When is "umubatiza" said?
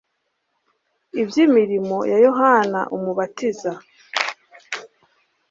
2.95-3.71